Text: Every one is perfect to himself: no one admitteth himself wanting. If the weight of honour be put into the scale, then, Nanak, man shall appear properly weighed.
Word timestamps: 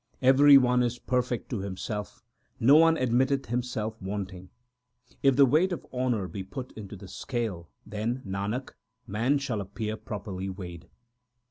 Every 0.23 0.57
one 0.57 0.81
is 0.81 0.97
perfect 0.97 1.51
to 1.51 1.59
himself: 1.59 2.23
no 2.59 2.75
one 2.75 2.95
admitteth 2.97 3.45
himself 3.49 4.01
wanting. 4.01 4.49
If 5.21 5.35
the 5.35 5.45
weight 5.45 5.71
of 5.71 5.85
honour 5.93 6.27
be 6.27 6.41
put 6.41 6.71
into 6.71 6.95
the 6.95 7.07
scale, 7.07 7.69
then, 7.85 8.23
Nanak, 8.25 8.71
man 9.05 9.37
shall 9.37 9.61
appear 9.61 9.95
properly 9.97 10.49
weighed. 10.49 10.89